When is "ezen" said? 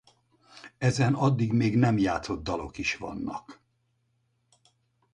0.77-1.13